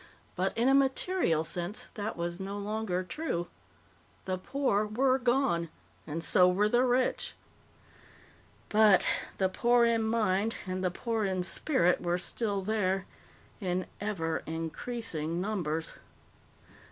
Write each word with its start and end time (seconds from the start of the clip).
But, 0.35 0.57
in 0.57 0.67
a 0.67 0.73
material 0.73 1.43
sense, 1.43 1.85
that 1.93 2.17
was 2.17 2.39
no 2.39 2.57
longer 2.57 3.03
true. 3.03 3.49
The 4.25 4.39
poor 4.39 4.83
were 4.87 5.19
gone 5.19 5.69
and 6.07 6.23
so 6.23 6.49
were 6.49 6.67
the 6.67 6.83
rich. 6.83 7.35
But 8.69 9.05
the 9.37 9.47
poor 9.47 9.85
in 9.85 10.01
mind 10.01 10.55
and 10.65 10.83
the 10.83 10.89
poor 10.89 11.23
in 11.25 11.43
spirit 11.43 12.01
were 12.01 12.17
still 12.17 12.63
there 12.63 13.05
in 13.59 13.85
ever 13.99 14.41
increasing 14.47 15.39
numbers. 15.39 15.93